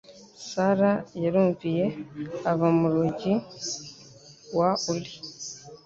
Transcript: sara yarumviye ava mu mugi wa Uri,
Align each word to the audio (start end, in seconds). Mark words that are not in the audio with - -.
sara 0.49 0.91
yarumviye 1.23 1.85
ava 2.51 2.67
mu 2.79 2.87
mugi 2.97 3.33
wa 4.57 4.69
Uri, 4.93 5.13